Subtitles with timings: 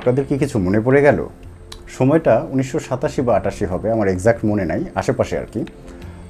[0.00, 1.18] আপনাদের কি কিছু মনে পড়ে গেল?
[1.98, 5.60] সময়টা উনিশশো সাতাশি বা আটাশি হবে, আমার এক্সাক্ট মনে নাই, আশেপাশে আর কি।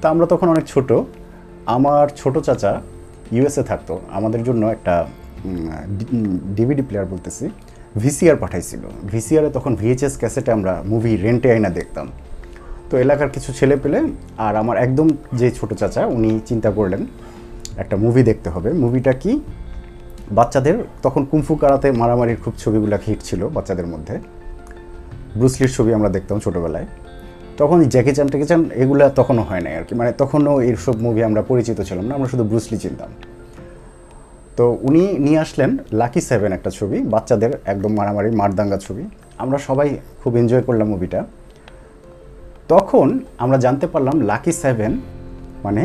[0.01, 0.89] তা আমরা তখন অনেক ছোট,
[1.75, 2.71] আমার ছোট চাচা
[3.35, 4.93] ইউএসএ থাকতো, আমাদের জন্য একটা
[6.57, 7.45] ডিভিডি প্লেয়ার বলতেছি
[8.03, 12.07] ভিসিআর পাঠাইছিল। ভিসিআরে তখন ভিএইচএস ক্যাসেটে আমরা মুভি রেন্টে আইনা দেখতাম।
[12.89, 13.99] তো এলাকার কিছু ছেলে পেলে,
[14.45, 15.07] আর আমার একদম
[15.39, 17.01] যে ছোট চাচা, উনি চিন্তা করলেন,
[17.81, 19.31] একটা মুভি দেখতে হবে। মুভিটা কি?
[20.37, 24.15] বাচ্চাদের, তখন কুমফু কারাতে মারামারির খুব ছবিগুলো হিট ছিল বাচ্চাদের মধ্যে।
[25.39, 26.87] ব্রুসলির ছবি আমরা দেখতাম ছোটোবেলায়।
[27.59, 31.21] তখন জ্যাকি চান টেকি চান, এগুলো তখনও হয় নাই আর কি। মানে তখনও এইসব মুভি
[31.29, 33.11] আমরা পরিচিত ছিলাম না, আমরা শুধু ব্রুসলি চিনতাম।
[34.57, 35.71] তো উনি নিয়ে আসলেন
[36.01, 39.03] লাকি সেভেন একটা ছবি, বাচ্চাদের একদম মারামারি মারদাঙ্গা ছবি।
[39.43, 39.87] আমরা সবাই
[40.21, 41.19] খুব এনজয় করলাম মুভিটা
[42.73, 43.07] তখন
[43.43, 44.91] আমরা জানতে পারলাম লাকি সেভেন
[45.65, 45.83] মানে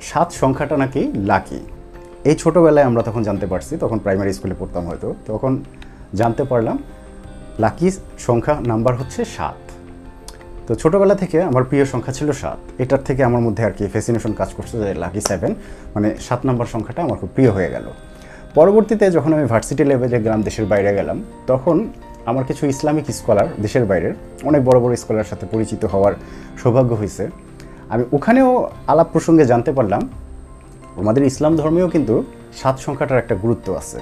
[0.00, 1.60] সাত সংখ্যাটা নাকি লাকি।
[2.30, 5.52] এই ছোটোবেলায় আমরা তখন জানতে পারছি, তখন প্রাইমারি স্কুলে পড়তাম হয়তো, তখন
[6.20, 6.76] জানতে পারলাম
[7.64, 7.88] লাকি
[8.26, 9.58] সংখ্যা নাম্বার হচ্ছে সাত।
[10.66, 14.32] তো ছোটোবেলা থেকে আমার প্রিয় সংখ্যা ছিল সাত। এটার থেকে আমার মধ্যে আর কি ফ্যাসিনেশন
[14.40, 15.52] কাজ করছে যে লাকি সেভেন
[15.94, 17.86] মানে সাত নাম্বার সংখ্যাটা আমার খুব প্রিয় হয়ে গেল।
[18.58, 21.18] পরবর্তীতে যখন আমি ভার্সিটি লেভেলে গেলাম দেশের বাইরে গেলাম,
[21.50, 21.76] তখন
[22.30, 24.14] আমার কিছু ইসলামিক স্কলার দেশের বাইরের,
[24.48, 26.14] অনেক বড় বড় স্কলার সাথে পরিচিত হওয়ার
[26.60, 27.24] সৌভাগ্য হয়েছে।
[27.92, 28.48] আমি ওখানেও
[28.92, 30.02] আলাপ প্রসঙ্গে জানতে পারলাম
[31.00, 32.14] আমাদের ইসলাম ধর্মেও কিন্তু
[32.60, 33.98] সাত সংখ্যাটার একটা গুরুত্ব আছে।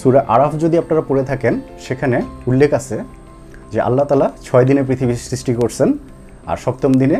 [0.00, 1.54] সুরা আরাফ যদি আপনারা পড়ে থাকেন
[1.86, 2.16] সেখানে
[2.50, 2.96] উল্লেখ আছে
[3.72, 5.88] যে আল্লাহ তালা ছয় দিনে পৃথিবী সৃষ্টি করছেন
[6.50, 7.18] আর সপ্তম দিনে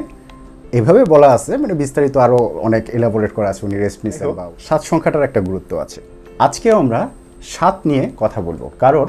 [0.78, 4.82] এভাবে বলা আছে মানে বিস্তারিত আরও অনেক এলাবোরেট করা আছে উনি রেস্ট নিচ্ছেন বা সাত
[4.90, 5.98] সংখ্যাটার একটা গুরুত্ব আছে।
[6.46, 7.00] আজকেও আমরা
[7.56, 9.06] সাত নিয়ে কথা বলব। কারণ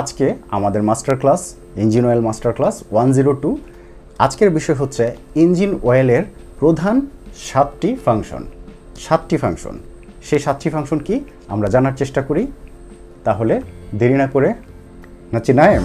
[0.00, 1.40] আজকে আমাদের master class
[1.82, 3.50] engine oil master class one zero two
[4.24, 5.04] আজকের বিষয় হচ্ছে
[5.44, 6.24] ইঞ্জিন অয়েলের
[6.60, 6.96] প্রধান
[7.48, 8.42] সাতটি ফাংশন।
[8.98, 9.78] সাতটি ফাংশন।
[10.22, 11.20] সেই সাতটি ফাংশন কি?
[11.48, 12.46] আমরা জানার চেষ্টা করি।
[13.24, 13.60] তাহলে
[13.94, 14.54] দেরি না করে
[15.32, 15.84] নাচি নায়েম।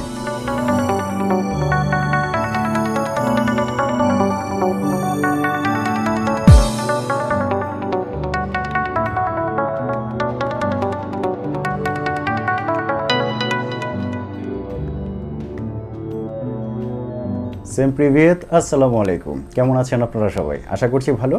[17.75, 20.57] সেম প্রিভিয়েত আসসালামু আলাইকুম। কেমন আছেন আপনারা সবাই?
[20.75, 21.37] আশা করছি ভালো।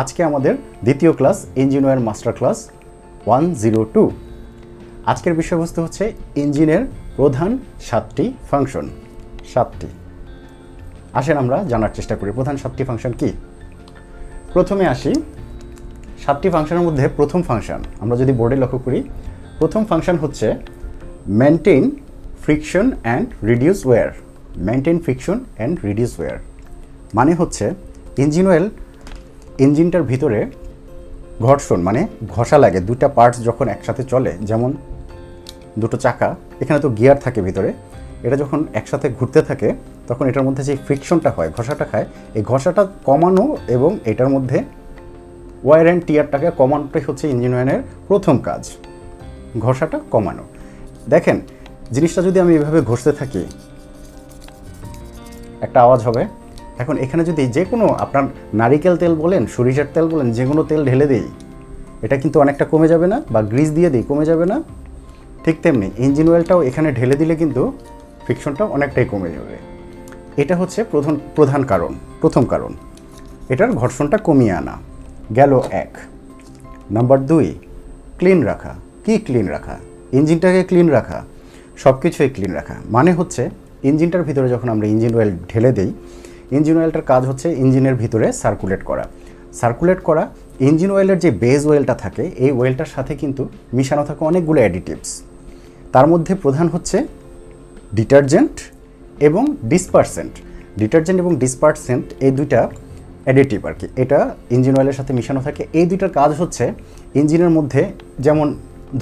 [0.00, 0.54] আজকে আমাদের
[0.86, 2.58] দ্বিতীয় class, engineer master class
[3.26, 4.04] one zero two.
[5.12, 6.04] আজকের বিষয়বস্তু হচ্ছে
[6.42, 6.82] ইঞ্জিনের
[7.16, 7.50] প্রধান
[7.88, 8.86] সাতটি ফাংশন।
[9.52, 9.88] সাতটি।
[11.18, 13.28] আসেন আমরা জানার চেষ্টা করি, প্রধান সাতটি ফাংশন কি?
[14.54, 15.12] প্রথমে আসি,
[16.24, 18.98] সাতটি ফাংশনের মধ্যে প্রথম ফাংশন, আমরা যদি বোর্ডে লক্ষ্য করি,
[19.60, 20.46] প্রথম ফাংশন হচ্ছে
[21.40, 21.84] maintain
[22.44, 24.10] friction and reduce wear
[24.66, 26.36] maintain friction and reduce wear
[27.14, 27.64] মানে হচ্ছে
[28.18, 28.66] ইঞ্জিন অয়েল
[29.64, 30.40] ইঞ্জিনটার ভিতরে
[31.46, 34.70] ঘর্ষণ মানে ঘষা লাগে দুটা পার্টস যখন একসাথে চলে, যেমন
[35.78, 37.72] দুটো চাকা, এখানে তো গিয়ার থাকে ভিতরে,
[38.26, 39.68] এটা যখন একসাথে ঘুরতে থাকে,
[40.08, 44.58] তখন এটার মধ্যে যে ফ্রিকশনটা হয়, ঘষাটা খায়, এই ঘষাটা কমানো এবং এটার মধ্যে
[45.64, 48.62] ওয়ার অ্যান্ড টিয়ারটাকে কমানোটাই হচ্ছে ইঞ্জিন অয়েলের প্রথম কাজ,
[49.58, 50.44] ঘষাটা কমানো।
[51.08, 51.36] দেখেন,
[51.94, 53.42] জিনিসটা যদি আমি এভাবে ঘষতে থাকি
[55.64, 56.22] একটা আওয়াজ হবে।
[56.78, 60.80] এখন এখানে যদি যে কোনো আপনার নারিকেল তেল বলেন, সরিষার তেল বলেন, যে কোনো তেল
[60.84, 61.26] ঢেলে দিই,
[62.02, 64.56] এটা কিন্তু অনেকটা কমে যাবে না বা গ্রিস দিয়ে দিই, কমে যাবে না।
[65.44, 67.62] ঠিক তেমনি ইঞ্জিন অয়েলটাও এখানে ঢেলে দিলে কিন্তু
[68.24, 69.56] ফ্রিকশনটা অনেকটাই কমে যাবে।
[70.42, 72.72] এটা হচ্ছে প্রধান প্রধান কারণ, প্রথম কারণ।
[73.48, 74.74] এটার ঘর্ষণটা কমিয়ে আনা।
[75.36, 75.92] গেল এক।
[76.90, 77.46] নাম্বার দুই
[78.18, 78.72] ক্লিন রাখা।
[79.04, 79.74] কি ক্লিন রাখা?
[80.12, 81.18] ইঞ্জিনটাকে ক্লিন রাখা।
[81.76, 83.42] সব কিছুই ক্লিন রাখা। মানে হচ্ছে
[83.88, 85.90] ইঞ্জিনটার ভিতরে যখন আমরা ইঞ্জিন অয়েল ঢেলে দিই,
[86.56, 89.04] ইঞ্জিন অয়েলটার কাজ হচ্ছে ইঞ্জিনের ভিতরে সার্কুলেট করা।
[89.60, 90.24] সার্কুলেট করা,
[90.68, 93.42] ইঞ্জিন অয়েলের যে বেজ অয়েলটা থাকে, এই অয়েলটার সাথে কিন্তু
[93.76, 95.10] মিশানো থাকে অনেকগুলো অ্যাডিটিভস
[95.94, 96.96] তার মধ্যে প্রধান হচ্ছে
[97.98, 98.56] ডিটারজেন্ট
[99.28, 99.42] এবং
[99.72, 100.32] ডিসপারসেন্ট
[100.80, 102.60] ডিটারজেন্ট এবং ডিসপারসেন্ট এই দুইটা
[103.26, 104.18] অ্যাডিটিভ আর কি। এটা
[104.54, 106.64] ইঞ্জিন অয়েলের সাথে মিশানো থাকে। এই দুইটার কাজ হচ্ছে
[107.20, 107.82] ইঞ্জিনের মধ্যে
[108.26, 108.46] যেমন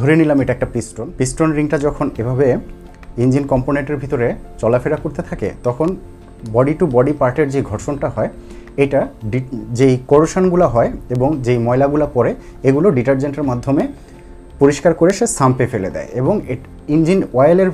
[0.00, 2.48] ধরে নিলাম এটা একটা পিস্টন পিস্টন রিংটা যখন এভাবে
[3.24, 4.26] ইঞ্জিন কম্পোনেন্টের ভিতরে
[4.62, 5.88] চলাফেরা করতে থাকে, তখন
[6.54, 8.30] বডি টু বডি পার্টের যে ঘর্ষণটা হয়,
[8.84, 9.00] এটা
[9.78, 12.32] যেই করোশনগুলো হয় এবং যেই ময়লাগুলো পড়ে,
[12.68, 13.82] এগুলো ডিটারজেন্টের মাধ্যমে
[14.60, 16.34] পরিষ্কার করে সে সাম্পে ফেলে দেয় এবং
[16.94, 17.70] ইঞ্জিন অয়েলের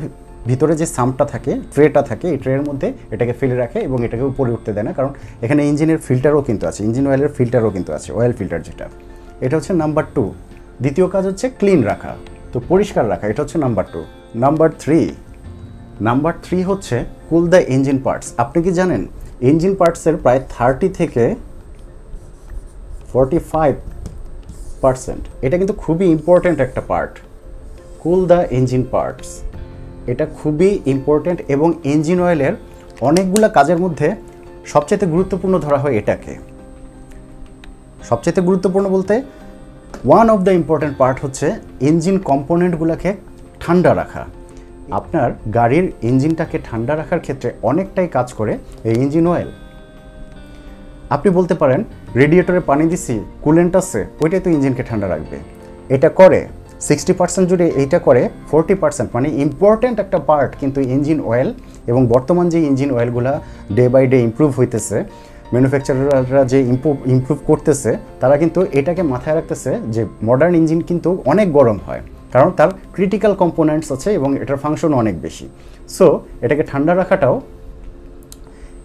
[0.48, 4.50] ভিতরে যে সাম্পটা থাকে ট্রেটা থাকে, এই ট্রের মধ্যে এটাকে ফেলে রাখে এবং এটাকে উপরে
[4.56, 5.12] উঠতে দেয় না, কারণ
[5.44, 8.86] এখানে ইঞ্জিনের ফিল্টারও কিন্তু আছে, ইঞ্জিন অয়েলের ফিল্টারও কিন্তু আছে অয়েল ফিল্টার যেটা।
[9.44, 10.24] এটা হচ্ছে নাম্বার টু
[10.82, 12.12] দ্বিতীয় কাজ হচ্ছে ক্লিন রাখা।
[12.52, 14.00] তো পরিষ্কার রাখা, এটা হচ্ছে number two
[14.44, 15.00] number three
[16.00, 19.06] number three হচ্ছে কুল দ্য ইঞ্জিন পার্টস আপনি কি জানেন
[19.40, 21.34] ইঞ্জিন পার্টসের প্রায় থার্টি থেকে
[23.12, 23.74] ফর্টি ফাইভ
[24.80, 27.18] পার্সেন্ট এটা কিন্তু খুবই ইম্পর্ট্যান্ট একটা part
[28.00, 29.40] cool the engine parts
[30.06, 32.52] এটা খুবই ইম্পর্ট্যান্ট এবং ইঞ্জিন অয়েলের
[33.00, 34.16] অনেকগুলো কাজের মধ্যে
[34.66, 36.38] সবচেয়ে গুরুত্বপূর্ণ ধরা হয় এটাকে।
[38.08, 39.22] সবচেয়ে গুরুত্বপূর্ণ বলতে
[40.04, 43.14] one of the important part হচ্ছে ইঞ্জিন কম্পোনেন্টগুলোকে
[43.60, 44.26] ঠান্ডা রাখা।
[44.96, 48.52] আপনার গাড়ির ইঞ্জিনটাকে ঠান্ডা রাখার ক্ষেত্রে অনেকটাই কাজ করে
[48.88, 49.50] এই ইঞ্জিন অয়েল
[51.14, 51.80] আপনি বলতে পারেন
[52.20, 53.14] রেডিয়েটরে পানি দিছি
[53.44, 55.36] কুলেন্ট আছে, ওইটাই তো ইঞ্জিনকে ঠান্ডা রাখবে।
[55.94, 56.40] এটা করে
[56.88, 61.48] সিক্সটি পার্সেন্ট জুড়ে এইটা করে ফোরটি পার্সেন্ট মানে ইম্পর্ট্যান্ট একটা পার্ট কিন্তু ইঞ্জিন অয়েল
[61.90, 63.32] এবং বর্তমান যে ইঞ্জিন অয়েলগুলো
[63.76, 64.96] ডে বাই ডে ইমপ্রুভ হইতেছে
[65.52, 67.90] ম্যানুফ্যাকচারাররা যে ইম্প্রুভ ইমপ্রুভ করতেছে,
[68.20, 72.02] তারা কিন্তু এটাকে মাথায় রাখতেছে যে মডার্ন ইঞ্জিন কিন্তু অনেক গরম হয়।
[72.32, 75.46] কারণ তার ক্রিটিক্যাল কম্পোনেন্টস আছে এবং এটার ফাংশন অনেক বেশি।
[75.96, 76.06] সো
[76.44, 77.36] এটাকে ঠান্ডা রাখাটাও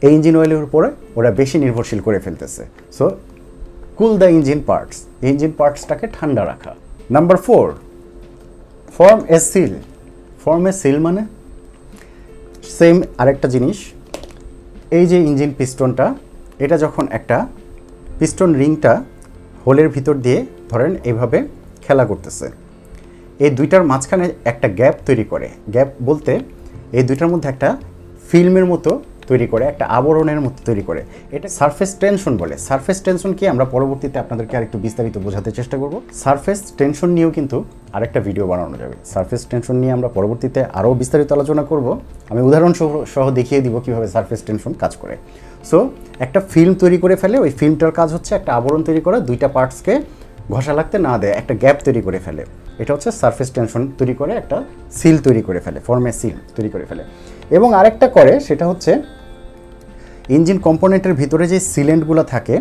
[0.05, 0.87] এই ইঞ্জিন অয়েলের উপরে
[1.17, 2.63] ওরা বেশি নির্ভরশীল করে ফেলতেছে।
[2.97, 3.05] So
[3.97, 4.97] cool the engine parts
[5.31, 6.71] engine পার্টসটাকে ঠান্ডা রাখা।
[7.15, 7.65] Number four
[8.95, 9.73] form a seal
[10.43, 11.21] form a seal মানে
[12.77, 13.77] সেম আরেকটা জিনিস।
[14.97, 16.05] এই যে ইঞ্জিন পিস্টনটা
[16.63, 17.37] এটা যখন একটা
[18.19, 18.93] পিস্টন রিংটা
[19.65, 20.39] হোলের ভিতর দিয়ে
[20.71, 21.37] ধরেন এইভাবে
[21.85, 22.47] খেলা করতেছে।
[23.39, 26.39] এই দুইটার মাঝখানে একটা গ্যাপ তৈরি করে। গ্যাপ বলতে
[26.91, 27.77] এই দুইটার মধ্যে একটা
[28.29, 31.01] ফিল্মের মতো তৈরি করে, একটা আবরণের মতো তৈরি করে।
[31.31, 36.01] এটা সারফেস টেনশন বলে। সারফেস টেনশন কি আমরা পরবর্তীতে আপনাদেরকে আরেকটু বিস্তারিত বোঝাতে চেষ্টা করব।
[36.13, 37.63] সারফেস টেনশন নিয়েও কিন্তু
[37.93, 41.99] আরেকটা ভিডিও বানানো যাবে। সারফেস টেনশন নিয়ে আমরা পরবর্তীতে আরও বিস্তারিত আলোচনা করব।
[42.29, 42.73] আমি উদাহরণ
[43.13, 45.17] সহ দেখিয়ে দিব কীভাবে সারফেস টেনশন কাজ করে।
[45.63, 45.89] সো,
[46.19, 50.01] একটা ফিল্ম তৈরি করে ফেলে, ওই ফিল্মটার কাজ হচ্ছে একটা আবরণ তৈরি করা, দুইটা পার্টসকে
[50.51, 52.45] ঘষা লাগতে না দেয়, একটা গ্যাপ তৈরি করে ফেলে।
[52.81, 54.57] এটা হচ্ছে সারফেস টেনশন তৈরি করে একটা
[54.99, 57.03] সিল তৈরি করে ফেলে ফর্মে সিল তৈরি করে ফেলে।
[57.57, 58.91] এবং আরেকটা করে, সেটা হচ্ছে
[60.35, 62.55] ইঞ্জিন কম্পোনেন্টের ভিতরে যে সিলেন্টগুলো থাকে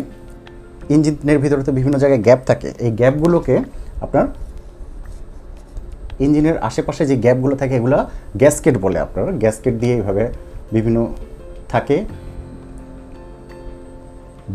[0.93, 3.55] ইঞ্জিনের ভিতরে তো বিভিন্ন জায়গায় গ্যাপ থাকে, এই গ্যাপগুলোকে
[4.05, 4.25] আপনার
[6.25, 7.97] ইঞ্জিনের আশেপাশে যে গ্যাপগুলো থাকে, এগুলো
[8.41, 10.23] গ্যাসকেট বলে আপনার। গ্যাসকেট দিয়ে এইভাবে
[10.75, 10.97] বিভিন্ন
[11.73, 11.97] থাকে,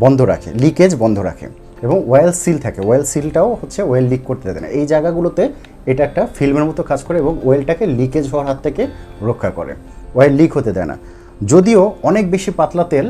[0.02, 1.46] বন্ধ রাখে লিকেজ বন্ধ রাখে।
[1.82, 5.42] এবং ওয়েল সিল থাকে। ওয়েল সিলটাও হচ্ছে ওয়েল লিক করতে দেয় না। এই জায়গাগুলোতে
[5.90, 8.82] এটা একটা ফিল্মের মতো কাজ করে এবং ওয়েলটাকে লিকেজ হওয়ার হাত থেকে
[9.22, 9.72] রক্ষা করে।
[10.14, 10.96] ওয়েল লিক হতে দেয় না।
[11.52, 13.06] যদিও অনেক বেশি পাতলা তেল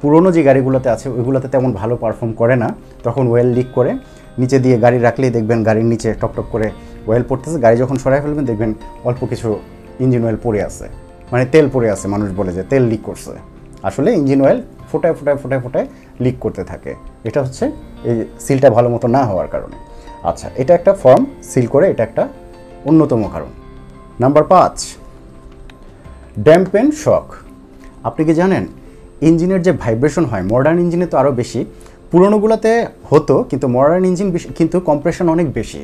[0.00, 2.68] পুরনো যে গাড়িগুলোতে আছে, ওইগুলোতে তেমন ভালো পারফর্ম করে না।
[3.04, 3.92] তখন ওয়েল লিক করে
[4.38, 6.70] নিচে দিয়ে গাড়ি রাখলেই দেখবেন গাড়ির নিচে টকটক করে
[7.06, 8.70] ওয়েল পড়তেছে। গাড়ি যখন সরাই ফেলবেন দেখবেন
[9.04, 9.48] অল্প কিছু
[10.00, 10.86] ইঞ্জিন অয়েল পড়ে আছে।
[11.32, 13.32] মানে তেল পড়ে আছে, মানুষ বলে যে তেল লিক করছে।
[13.82, 14.60] আসলে ইঞ্জিন অয়েল
[14.94, 15.86] ফোটায় ফোটায় ফোটায় ফোটায়
[16.24, 16.92] লিক করতে থাকে।
[17.28, 17.64] এটা হচ্ছে
[18.10, 19.76] এই সিলটা ভালো মতো না হওয়ার কারণে।
[20.30, 22.22] আচ্ছা এটা একটা ফর্ম সিল করে এটা একটা
[22.88, 23.50] অন্যতম কারণ।
[24.22, 24.76] নাম্বার পাঁচ
[26.46, 27.26] ড্যাম্পেন শক
[28.08, 28.64] আপনি কি জানেন,
[29.28, 31.60] ইঞ্জিনের যে ভাইব্রেশন হয় মডার্ন ইঞ্জিনে তো আরও বেশি।
[32.10, 32.72] পুরোনোগুলোতে
[33.10, 35.80] হতো, কিন্তু মডার্ন ইঞ্জিন কিন্তু কম্প্রেশন অনেক বেশি।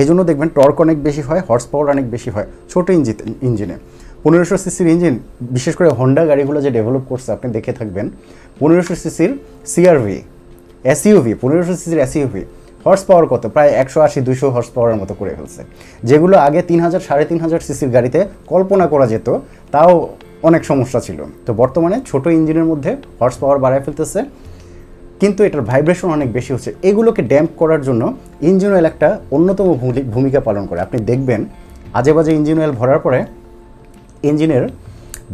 [0.00, 3.16] এই জন্য দেখবেন টর্ক অনেক বেশি হয় হর্স পাওয়ার অনেক বেশি হয়, ছোটো ইঞ্জিন
[3.48, 3.76] ইঞ্জিনে।
[4.28, 5.14] পনেরোশো সিসির ইঞ্জিন
[5.56, 8.06] বিশেষ করে হন্ডা গাড়িগুলো যে ডেভেলপ করছে, আপনি দেখে থাকবেন,
[8.60, 9.30] পনেরোশো সিসির
[9.72, 10.18] সিআরভি
[10.92, 12.42] এসইউভি পনেরোশো সিসির এসইউভি
[12.84, 13.42] হর্স পাওয়ার কত?
[13.54, 15.60] প্রায় একশো আশি দুশো হর্স পাওয়ারের মতো করে ফেলছে।
[16.08, 18.20] যেগুলো আগে তিন হাজার, সাড়ে তিন হাজার সিসির গাড়িতে
[18.52, 19.28] কল্পনা করা যেত,
[19.74, 19.92] তাও
[20.48, 24.20] অনেক সমস্যা ছিল। তো বর্তমানে ছোট ইঞ্জিনের মধ্যে হর্স পাওয়ার বাড়ায় ফেলতেছে,
[25.20, 28.02] কিন্তু এটার ভাইব্রেশন অনেক বেশি হচ্ছে। এগুলোকে ড্যাম্প করার জন্য
[28.48, 29.66] ইঞ্জিন অয়েল একটা অন্যতম
[30.14, 31.40] ভূমিকা পালন করে। আপনি দেখবেন
[31.98, 33.20] আজে বাজে ইঞ্জিন অয়েল ভরার পরে
[34.30, 34.64] ইঞ্জিনের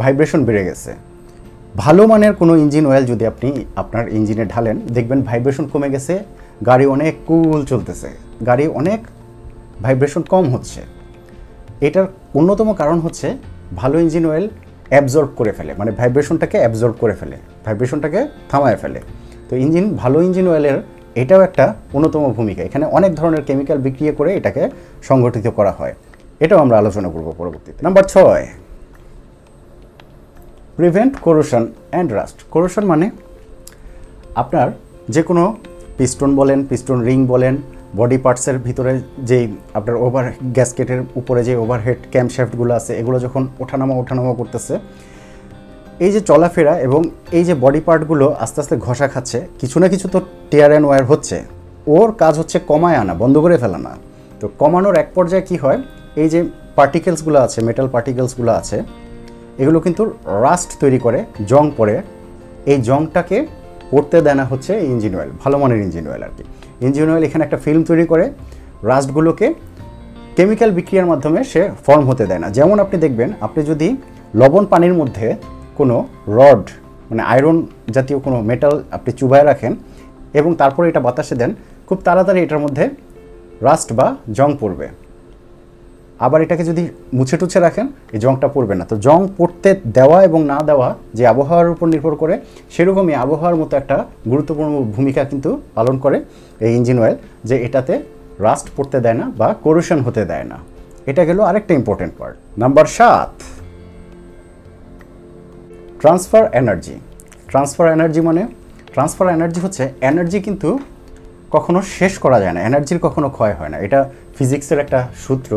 [0.01, 0.91] ভাইব্রেশন বেড়ে গেছে।
[1.83, 3.49] ভালো মানের কোনো ইঞ্জিন অয়েল যদি আপনি
[3.83, 6.15] আপনার ইঞ্জিনে ঢালেন, দেখবেন ভাইব্রেশন কমে গেছে,
[6.69, 8.09] গাড়ি অনেক কুল চলতেছে,
[8.49, 9.01] গাড়ি অনেক
[9.85, 10.81] ভাইব্রেশন কম হচ্ছে।
[11.87, 12.07] এটার
[12.39, 13.29] অন্যতম কারণ হচ্ছে
[13.81, 14.47] ভালো ইঞ্জিন অয়েল
[14.93, 18.21] অ্যাবজর্ব করে ফেলে মানে ভাইব্রেশনটাকে অ্যাবজর্ব করে ফেলে, ভাইব্রেশনটাকে
[18.51, 19.01] থামায় ফেলে।
[19.49, 20.77] তো ইঞ্জিন, ভালো ইঞ্জিন অয়েলের
[21.23, 21.65] এটাও একটা
[21.97, 24.63] অন্যতম ভূমিকা। এখানে অনেক ধরনের কেমিক্যাল বিক্রিয়া করে এটাকে
[25.09, 25.95] সংগঠিত করা হয়।
[26.45, 28.45] এটাও আমরা আলোচনা করব পরবর্তীতে। নাম্বার ছয়।
[30.79, 31.62] Prevent corrosion
[31.93, 33.07] and rust corrosion মানে
[34.43, 34.69] আপনার
[35.14, 35.43] যে কোনো
[35.99, 37.55] পিস্টন বলেন পিস্টন রিং বলেন
[37.99, 38.93] বডি পার্টসের ভিতরে
[39.29, 39.45] যেই
[39.79, 40.26] আপনার ওভার
[40.57, 44.75] গ্যাসকেটের উপরে যে ওভারহেড ক্যাম্পশ্যাফটগুলো আছে, এগুলো যখন ওঠানামা ওঠানামা করতেছে,
[46.05, 47.00] এই যে চলাফেরা এবং
[47.38, 50.19] এই যে বডি পার্টগুলো আস্তে আস্তে ঘষা খাচ্ছে, কিছু না কিছু তো
[50.50, 51.37] টেয়ার অ্যান্ড ওয়ার হচ্ছে।
[51.97, 53.93] ওর কাজ হচ্ছে কমায় আনা, বন্ধ করে ফেলা না।
[54.41, 55.79] তো কমানোর এক পর্যায়ে কি হয়,
[56.23, 56.41] এই যে
[56.79, 58.79] পার্টিকেলসগুলো আছে মেটাল পার্টিকেলসগুলো আছে
[59.61, 60.02] এগুলো কিন্তু
[60.44, 61.18] রাস্ট তৈরি করে,
[61.50, 61.94] জং পরে।
[62.73, 63.38] এই জংটাকে
[63.90, 66.44] পড়তে দেয় না হচ্ছে ইঞ্জিন অয়েল, ভালো মানের ইঞ্জিন অয়েল আর কি।
[66.87, 68.25] ইঞ্জিন অয়েল এখানে একটা ফিল্ম তৈরি করে,
[68.90, 69.47] রাস্টগুলোকে
[70.37, 73.88] কেমিক্যাল বিক্রিয়ার মাধ্যমে সে ফর্ম হতে দেয় না। যেমন আপনি দেখবেন, আপনি যদি
[74.40, 75.26] লবণ পানির মধ্যে
[75.78, 75.97] কোনো
[76.38, 76.64] রড
[77.11, 77.56] মানে আয়রন
[77.97, 79.73] জাতীয় কোনো মেটাল আপনি চুবায় রাখেন
[80.38, 81.50] এবং তারপরে এটা বাতাসে দেন,
[81.88, 82.85] খুব তাড়াতাড়ি এটার মধ্যে
[83.68, 84.87] রাস্ট বা জং পড়বে।
[86.26, 86.83] আবার এটাকে যদি
[87.17, 91.23] মুছে টুছে রাখেন, এই জংটা পড়বে না। তো জং পড়তে দেওয়া এবং না দেওয়া যে
[91.33, 92.35] আবহাওয়ার উপর নির্ভর করে,
[92.75, 93.97] সেরকমই আবহাওয়ার মতো একটা
[94.33, 96.17] গুরুত্বপূর্ণ ভূমিকা কিন্তু পালন করে
[96.64, 97.17] এই ইঞ্জিন অয়েল,
[97.49, 97.95] যে এটাতে
[98.47, 100.59] রাস্ট পড়তে দেয় না বা করুশন হতে দেয় না।
[101.11, 103.33] এটা গেল আরেকটা ইম্পর্টেন্ট পার্ট নাম্বার সাত
[106.00, 106.97] ট্রান্সফার এনার্জি
[107.50, 108.43] ট্রান্সফার এনার্জি মানে
[108.95, 110.69] ট্রান্সফার এনার্জি হচ্ছে এনার্জি কিন্তু
[111.55, 114.00] কখনো শেষ করা যায় না এনার্জির কখনো ক্ষয় হয় না। এটা
[114.37, 115.52] ফিজিক্সের একটা সূত্র।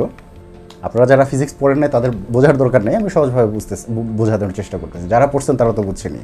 [0.85, 3.75] আপনারা যারা ফিজিক্স পড়েন নাই, তাদের বোঝার দরকার নেই, আমি সহজভাবে বুঝতে
[4.19, 6.21] বোঝানোর চেষ্টা করতেছি। যারা পড়ছেন, তারা তো বুঝছেনি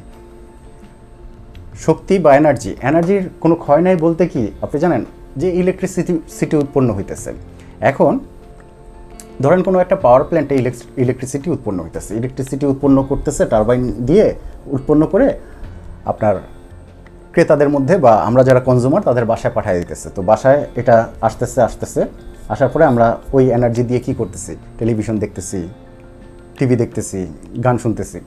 [1.86, 5.02] শক্তি বা এনার্জি এনার্জির কোনো ক্ষয় নাই বলতে কি, আপনি জানেন
[5.40, 7.30] যে ইলেকট্রিসিটি সিটি উৎপন্ন হইতেছে।
[7.90, 8.12] এখন,
[9.44, 10.54] ধরেন কোনো একটা পাওয়ার প্ল্যান্টে
[11.04, 14.26] ইলেকট্রিসিটি উৎপন্ন হইতেছে। ইলেকট্রিসিটি উৎপন্ন করতেছে টারবাইন দিয়ে
[14.76, 15.26] উৎপন্ন করে
[16.10, 16.34] আপনার
[17.32, 20.96] ক্রেতাদের মধ্যে বা আমরা যারা কনজিউমার তাদের বাসায় পাঠিয়ে দিতেছে। তো বাসায় এটা
[21.28, 22.00] আসতেছে আসতেছে।
[22.52, 23.06] আসার পরে আমরা
[23.36, 24.52] ওই এনার্জি দিয়ে কি করতেছি?
[24.78, 25.58] টেলিভিশন দেখতেছি
[26.58, 27.18] টিভি দেখতেছি,
[27.64, 28.18] গান শুনতেছি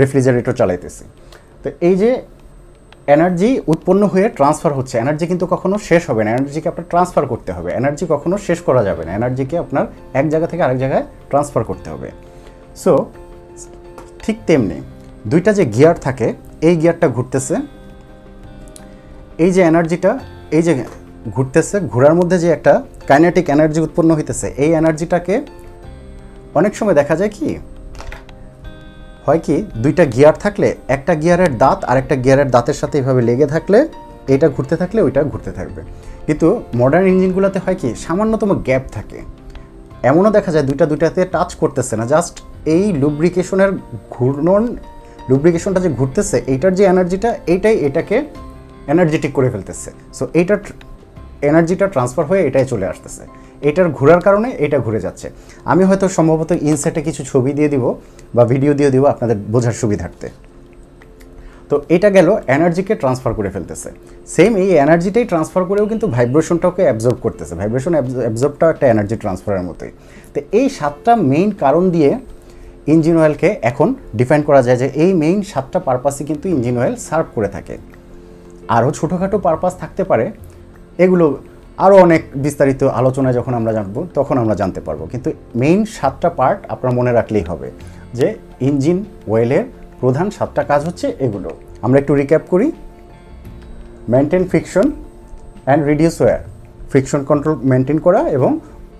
[0.00, 1.04] রেফ্রিজারেটর চালাইতেছি।
[1.62, 2.10] তো এই যে
[3.14, 7.50] এনার্জি উৎপন্ন হয়ে ট্রান্সফার হচ্ছে এনার্জি কিন্তু কখনো শেষ হবে না। এনার্জিকে আপনার ট্রান্সফার করতে
[7.56, 9.84] হবে। এনার্জি কখনো শেষ করা যাবে না। এনার্জিকে আপনার
[10.20, 12.08] এক জায়গা থেকে আরেক জায়গায় ট্রান্সফার করতে হবে।
[12.82, 12.92] সো
[14.24, 14.78] ঠিক তেমনি
[15.32, 16.28] দুইটা যে গিয়ার থাকে,
[16.68, 17.56] এই গিয়ারটা ঘুরতেছে,
[19.44, 20.12] এই যে এনার্জিটা
[20.56, 20.72] এই যে
[21.34, 22.72] ঘুরতেছে, ঘোরার মধ্যে যে একটা
[23.08, 25.34] কাইনেটিক এনার্জি উৎপন্ন হইতেছে, এই এনার্জিটাকে
[26.58, 27.48] অনেক সময় দেখা যায় কি,
[29.26, 33.46] হয় কি, দুইটা গিয়ার থাকলে, একটা গিয়ারের দাঁত আর একটা গিয়ারের দাঁতের সাথে এভাবে লেগে
[33.46, 33.78] থাকলে,
[34.34, 35.80] এটা ঘুরতে থাকলে ওইটা ঘুরতে থাকবে।
[36.26, 36.48] কিন্তু
[36.80, 39.18] মডার্ন ইঞ্জিনগুলোতে হয় কি, সামান্যতম গ্যাপ থাকে।
[40.10, 42.34] এমনও দেখা যায় দুইটা দুইটাতে টাচ করতেছে না জাস্ট
[42.74, 43.70] এই লুব্রিকেশনের
[44.14, 44.62] ঘূর্ণন
[45.30, 48.16] লুব্রিকেশনটা যে ঘুরতেছে, এইটার যে এনার্জিটা এইটাই এটাকে
[48.92, 49.88] এনার্জেটিক করে ফেলতেছে।
[50.18, 50.58] সো এইটার
[51.50, 53.22] এনার্জিটা ট্রান্সফার হয়ে এটাই চলে আসতেছে।
[53.68, 55.26] এটার ঘোরার কারণে এটা ঘুরে যাচ্ছে।
[55.72, 57.84] আমি হয়তো সম্ভবত ইনসেটে কিছু ছবি দিয়ে দিব
[58.36, 60.28] বা ভিডিও দিয়ে দিব আপনাদের বোঝার সুবিধার্থে।
[61.70, 63.88] তো এটা গেল এনার্জিকে ট্রান্সফার করে ফেলতেছে।
[64.34, 67.92] সেম এই এনার্জিটাই ট্রান্সফার করেও কিন্তু ভাইব্রেশনটাকে অ্যাবজর্ব করতেছে। ভাইব্রেশন
[68.24, 69.92] অ্যাবজর্বটাও একটা এনার্জি ট্রান্সফারের মতোই।
[70.34, 72.10] তো এই সাতটা মেইন কারণ দিয়ে
[72.94, 77.26] ইঞ্জিন অয়েলকে এখন ডিফাইন করা যায় যে এই মেইন সাতটা পারপাসই কিন্তু ইঞ্জিন অয়েল সার্ভ
[77.36, 77.74] করে থাকে।
[78.76, 80.26] আরও ছোটোখাটো পারপাস থাকতে পারে
[80.98, 81.26] এগুলো
[81.84, 86.58] আরও অনেক বিস্তারিত আলোচনায় যখন আমরা জানব, তখন আমরা জানতে পারব। কিন্তু মেইন সাতটা পার্ট
[86.68, 87.68] আপনারা মনে রাখলেই হবে
[88.18, 89.64] যে ইঞ্জিন ওয়েলের
[90.00, 91.50] প্রধান সাতটা কাজ হচ্ছে এগুলো।
[91.82, 92.72] আমরা একটু রিক্যাপ করি।
[94.08, 94.86] Maintain friction
[95.66, 96.38] and reduce wear
[96.90, 98.50] friction control maintain করা এবং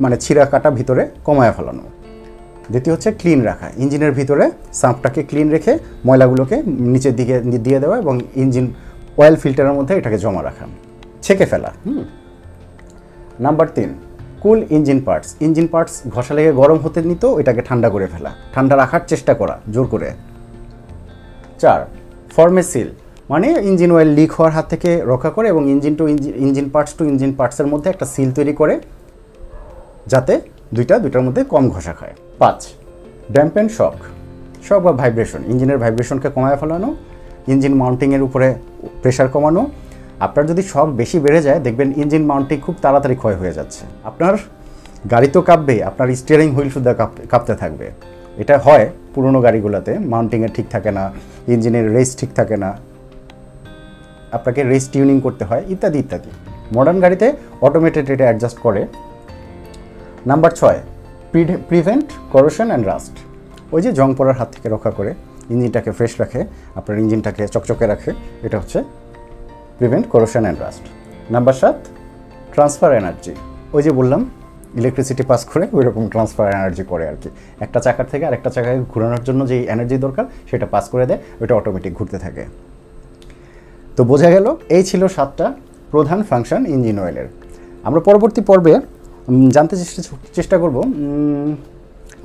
[0.00, 1.84] মানে ছিঁড়া কাটা ভিতরে কমায় ফেলানো।
[2.72, 6.56] দ্বিতীয় হচ্ছে ক্লিন রাখা। ইঞ্জিনের ভিতরে সাম্পটাকে ক্লিন রেখে ময়লাগুলোকে
[6.94, 7.34] নিচের দিকে
[7.66, 8.66] দিয়ে দেওয়া এবং ইঞ্জিন
[9.16, 10.66] অয়েল ফিল্টারের মধ্যে এটাকে জমা রাখা।
[11.25, 12.02] ছেঁকে ফেলা। হুম।
[13.45, 13.90] নাম্বার তিন
[14.43, 18.75] cool engine parts engine parts ঘষা লেগে গরম হতে নিত এটাকে ঠান্ডা করে ফেলা। ঠান্ডা
[18.83, 20.09] রাখার চেষ্টা করা জোর করে।
[21.62, 21.81] চার
[22.35, 22.88] ফর্মে সিল
[23.31, 26.04] মানে ইঞ্জিন অয়েল লিক হওয়ার হাত থেকে রক্ষা করে এবং engine to
[26.47, 28.75] engine parts to engine পার্টসের মধ্যে একটা সিল তৈরি করে
[30.12, 30.35] যাতে
[30.76, 32.59] দুইটা দুইটার মধ্যে কম ঘষা খায়। পাঁচ
[33.35, 33.97] ড্যাম্পেন শক
[34.66, 36.88] শক বা ভাইব্রেশন ইঞ্জিনের ভাইব্রেশনকে কমায় ফেলানো
[37.52, 38.49] ইঞ্জিন মাউন্টিংয়ের উপরে
[39.02, 39.62] প্রেশার কমানো
[40.26, 44.35] আপনার যদি শক বেশি বেড়ে যায়, দেখবেন ইঞ্জিন মাউন্টিং খুব তাড়াতাড়ি ক্ষয় হয়ে যাচ্ছে। আপনার
[45.12, 46.88] গাড়ি তো কাঁপবে আপনার স্টিয়ারিং হুইল শুদ্ধ
[47.33, 47.87] কাঁপতে থাকবে।
[48.42, 51.04] এটা হয় পুরনো গাড়িগুলোতে মাউন্টিংয়ের ঠিক থাকে না,
[51.52, 52.71] ইঞ্জিনের রেস ঠিক থাকে না।
[54.37, 56.30] আপনাকে রেস টিউনিং করতে হয়, ইত্যাদি ইত্যাদি।
[56.76, 57.26] মডার্ন গাড়িতে
[57.66, 58.83] অটোমেটেড এটা অ্যাডজাস্ট করে।
[60.30, 60.78] নাম্বার ছয়
[61.71, 63.14] প্রিভেন্ট করোশন অ্যান্ড রাস্ট
[63.75, 65.11] ওই যে জং পড়ার হাত থেকে রক্ষা করে,
[65.52, 66.40] ইঞ্জিনটাকে ফ্রেশ রাখে,
[66.78, 68.11] আপনার ইঞ্জিনটাকে চকচকে রাখে,
[68.47, 68.78] এটা হচ্ছে
[69.78, 70.85] prevent corrosion and rust
[71.35, 71.78] number সাত
[72.54, 73.33] ট্রান্সফার এনার্জি
[73.76, 74.21] ওই যে বললাম
[74.81, 77.28] ইলেকট্রিসিটি পাস করে ওই রকম ট্রান্সফার এনার্জি করে আর কি।
[77.64, 81.54] একটা চাকার থেকে আরেকটা চাকায় ঘুরানোর জন্য যে এনার্জি দরকার, সেটা পাস করে দেয়, ওইটা
[81.59, 82.43] অটোমেটিক ঘুরতে থাকে।
[83.97, 85.47] তো বোঝা গেল, এই ছিল সাতটা
[85.93, 87.28] প্রধান ফাংশন ইঞ্জিন অয়েলের
[87.87, 88.75] আমরা পরবর্তী পর্বে
[89.57, 90.00] জানতে চেষ্টা
[90.37, 90.76] চেষ্টা করব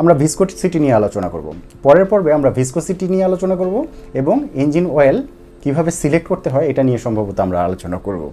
[0.02, 1.48] আমরা ভিসকোসিটি নিয়ে আলোচনা করব।
[1.86, 3.76] পরের পর্বে আমরা ভিসকোসিটি নিয়ে আলোচনা করব
[4.22, 5.18] এবং ইঞ্জিন অয়েল
[5.64, 8.24] কীভাবে সিলেক্ট করতে হয় এটা নিয়ে সম্ভবত আমরা আলোচনা করব।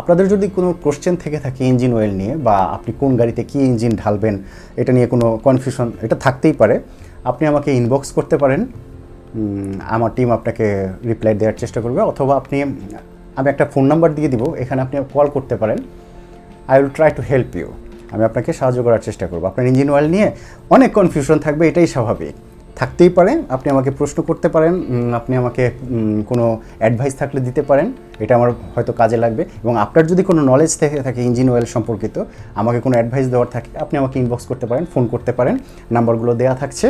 [0.00, 3.92] আপনাদের যদি কোনো কোশ্চেন থেকে থাকে ইঞ্জিন অয়েল নিয়ে বা আপনি কোন গাড়িতে কী ইঞ্জিন
[4.02, 4.34] ঢালবেন,
[4.80, 6.76] এটা নিয়ে কোনো কনফিউশন এটা থাকতেই পারে।
[7.30, 8.60] আপনি আমাকে ইনবক্স করতে পারেন।
[9.94, 10.66] আমার টিম আপনাকে
[11.10, 12.56] রিপ্লাই দেওয়ার চেষ্টা করবে। অথবা আপনি,
[13.38, 15.78] আমি একটা ফোন নাম্বার দিয়ে দিব, এখানে আপনি কল করতে পারেন।
[16.70, 17.68] I will try to help you
[18.12, 20.28] আমি আপনাকে সাহায্য করার চেষ্টা করব। আপনার ইঞ্জিন অয়েল নিয়ে
[20.70, 22.34] অনেক কনফিউশন থাকবে, এটাই স্বাভাবিক।
[22.80, 24.74] থাকতেই পারে আপনি আমাকে প্রশ্ন করতে পারেন
[25.20, 25.64] আপনি আমাকে
[26.30, 26.44] কোনো
[26.82, 27.86] অ্যাডভাইস থাকলে দিতে পারেন,
[28.24, 32.16] এটা আমার হয়তো কাজে লাগবে। এবং আপনার যদি কোনো নলেজ থেকে, থাকে ইঞ্জিন অয়েল সম্পর্কিত,
[32.60, 35.54] আমাকে কোনো অ্যাডভাইস দেওয়ার থাকে, আপনি আমাকে ইনবক্স করতে পারেন ফোন করতে পারেন,
[35.96, 36.86] নাম্বারগুলো দেওয়া থাকছে।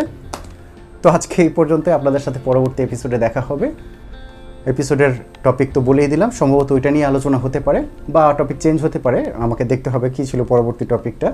[1.02, 3.66] তো আজকে এই পর্যন্ত আপনাদের সাথে পরবর্তী এপিসোডে দেখা হবে।
[4.72, 5.12] এপিসোডের
[5.44, 7.80] টপিক তো বলেই দিলাম, সম্ভবত ওইটা নিয়ে আলোচনা হতে পারে,
[8.14, 11.28] বা টপিক চেঞ্জ হতে পারে, আমাকে দেখতে হবে কী ছিল পরবর্তী টপিকটা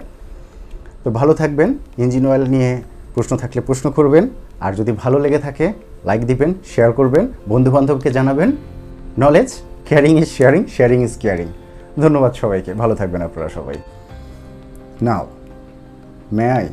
[1.03, 1.69] তো ভালো থাকবেন
[2.05, 2.71] ইঞ্জিন অয়েল নিয়ে
[3.17, 4.25] প্রশ্ন থাকলে প্রশ্ন করবেন।
[4.65, 5.67] আর যদি ভালো লেগে থাকে
[6.09, 8.49] লাইক দিবেন শেয়ার করবেন, বন্ধুবান্ধবকে জানাবেন।
[9.25, 9.51] Knowledge
[9.89, 11.49] caring is sharing sharing is caring
[12.05, 13.77] ধন্যবাদ সবাইকে, ভালো থাকবেন আপনারা সবাই।
[15.07, 15.25] নাও
[16.37, 16.67] মে আই